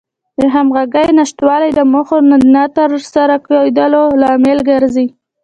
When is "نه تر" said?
2.53-2.89